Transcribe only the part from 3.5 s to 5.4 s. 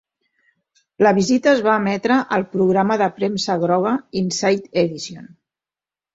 groga "Inside Edition".